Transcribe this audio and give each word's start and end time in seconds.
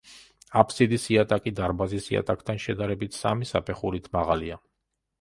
აფსიდის 0.61 1.05
იატაკი, 1.15 1.53
დარბაზის 1.61 2.09
იატაკთან 2.15 2.65
შედარებით, 2.67 3.23
სამი 3.23 3.53
საფეხურით 3.55 4.15
მაღალია. 4.19 4.63